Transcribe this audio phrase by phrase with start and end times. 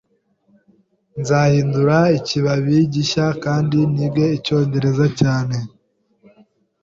[1.21, 5.57] Nzahindura ikibabi gishya kandi nige Icyongereza cyane.